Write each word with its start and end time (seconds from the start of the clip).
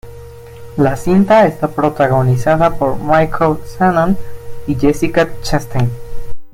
La 0.77 0.95
cinta 0.95 1.45
está 1.45 1.67
protagonizada 1.67 2.75
por 2.75 2.97
Michael 2.97 3.57
Shannon 3.77 4.17
y 4.65 4.73
Jessica 4.73 5.29
Chastain. 5.43 5.91